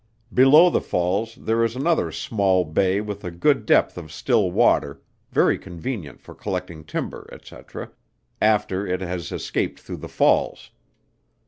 [0.33, 4.99] Below the falls there is another small bay with a good depth of still water,
[5.31, 7.55] very convenient for collecting timber, &c.
[8.41, 10.71] after it has escaped through the falls.